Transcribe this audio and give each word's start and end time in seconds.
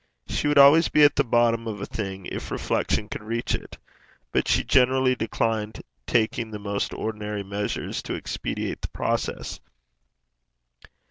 She 0.27 0.47
would 0.47 0.57
always 0.57 0.89
be 0.89 1.03
at 1.03 1.15
the 1.15 1.23
bottom 1.23 1.67
of 1.67 1.79
a 1.79 1.85
thing 1.85 2.25
if 2.25 2.49
reflection 2.49 3.07
could 3.07 3.21
reach 3.21 3.53
it, 3.53 3.77
but 4.31 4.47
she 4.47 4.63
generally 4.63 5.13
declined 5.13 5.83
taking 6.07 6.49
the 6.49 6.57
most 6.57 6.91
ordinary 6.91 7.43
measures 7.43 8.01
to 8.01 8.15
expedite 8.15 8.81
the 8.81 8.87
process. 8.87 9.59